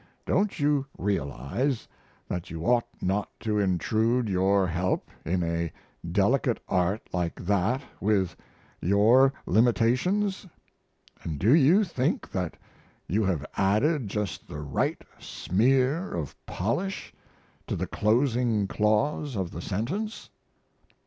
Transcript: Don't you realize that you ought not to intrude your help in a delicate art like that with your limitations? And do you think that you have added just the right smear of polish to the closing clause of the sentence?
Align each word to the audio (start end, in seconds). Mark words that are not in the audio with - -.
Don't 0.25 0.59
you 0.59 0.87
realize 0.97 1.87
that 2.27 2.49
you 2.49 2.65
ought 2.65 2.87
not 3.03 3.29
to 3.41 3.59
intrude 3.59 4.29
your 4.29 4.65
help 4.65 5.11
in 5.23 5.43
a 5.43 5.71
delicate 6.11 6.59
art 6.67 7.07
like 7.13 7.35
that 7.45 7.83
with 7.99 8.35
your 8.81 9.31
limitations? 9.45 10.47
And 11.21 11.37
do 11.37 11.53
you 11.53 11.83
think 11.83 12.31
that 12.31 12.57
you 13.07 13.23
have 13.25 13.45
added 13.55 14.07
just 14.07 14.47
the 14.47 14.59
right 14.61 15.03
smear 15.19 16.11
of 16.15 16.35
polish 16.47 17.13
to 17.67 17.75
the 17.75 17.85
closing 17.85 18.67
clause 18.67 19.35
of 19.35 19.51
the 19.51 19.61
sentence? 19.61 20.31